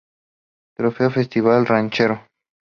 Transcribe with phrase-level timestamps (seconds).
[0.77, 2.25] Trofeo Festival Ranchero